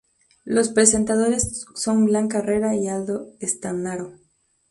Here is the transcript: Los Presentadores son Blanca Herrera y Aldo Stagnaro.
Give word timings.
Los 0.45 0.69
Presentadores 0.69 1.67
son 1.75 2.05
Blanca 2.05 2.39
Herrera 2.39 2.75
y 2.75 2.87
Aldo 2.87 3.35
Stagnaro. 3.39 4.13